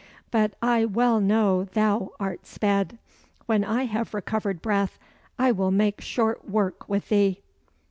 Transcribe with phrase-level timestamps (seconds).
[0.31, 2.97] But I well know thou art sped.
[3.45, 4.97] When I have recovered breath,
[5.37, 7.43] I will make short work with thee."